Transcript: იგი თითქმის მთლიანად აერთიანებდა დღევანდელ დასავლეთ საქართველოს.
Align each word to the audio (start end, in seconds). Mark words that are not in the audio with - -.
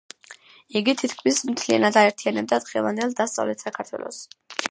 იგი 0.79 0.95
თითქმის 1.01 1.41
მთლიანად 1.49 1.99
აერთიანებდა 2.03 2.59
დღევანდელ 2.65 3.15
დასავლეთ 3.23 3.65
საქართველოს. 3.67 4.27